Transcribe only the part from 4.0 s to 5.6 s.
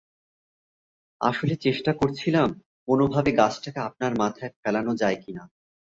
মাথায় ফেলানো যায় কিনা।